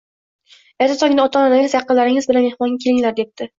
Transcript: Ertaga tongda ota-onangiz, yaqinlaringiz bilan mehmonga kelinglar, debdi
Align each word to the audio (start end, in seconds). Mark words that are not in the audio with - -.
Ertaga 0.85 0.97
tongda 1.03 1.27
ota-onangiz, 1.29 1.77
yaqinlaringiz 1.79 2.31
bilan 2.33 2.47
mehmonga 2.49 2.83
kelinglar, 2.89 3.19
debdi 3.25 3.49